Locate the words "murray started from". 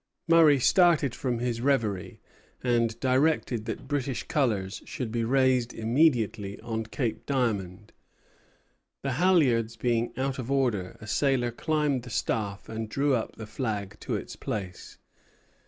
0.27-1.37